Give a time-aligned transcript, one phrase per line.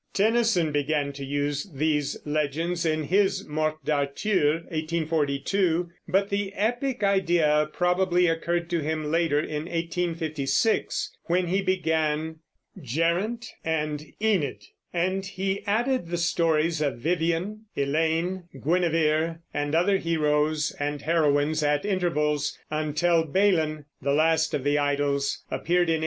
[0.15, 7.69] Tennyson began to use these legends in his Morte d'Arthur (1842); but the epic idea
[7.71, 12.37] probably occurred to him later, in 1856, when he began
[12.81, 20.75] "Geraint and Enid," and he added the stories of "Vivien," "Elaine," "Guinevere," and other heroes
[20.79, 25.99] and heroines at intervals, until "Balin," the last of the Idylls, appeared in 1885.